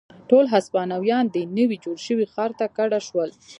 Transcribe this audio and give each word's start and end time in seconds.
ټول 0.29 0.45
هسپانویان 0.55 1.25
دې 1.35 1.43
نوي 1.57 1.77
جوړ 1.85 1.97
شوي 2.05 2.25
ښار 2.33 2.51
ته 2.59 2.65
کډه 2.77 2.99
شول. 3.07 3.29